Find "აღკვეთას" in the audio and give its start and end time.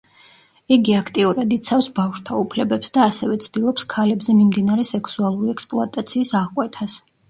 6.47-7.03